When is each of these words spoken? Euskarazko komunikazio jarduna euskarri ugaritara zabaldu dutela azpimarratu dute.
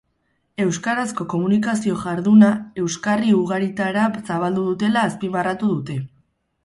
Euskarazko 0.63 1.27
komunikazio 1.33 1.99
jarduna 2.05 2.49
euskarri 2.85 3.29
ugaritara 3.43 4.07
zabaldu 4.29 4.65
dutela 4.71 5.05
azpimarratu 5.11 5.71
dute. 5.75 5.99